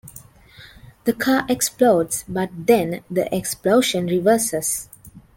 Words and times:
The 1.03 1.13
car 1.13 1.45
explodes, 1.47 2.25
but 2.27 2.49
then 2.65 3.03
the 3.11 3.31
explosion 3.31 4.07
reverses. 4.07 4.89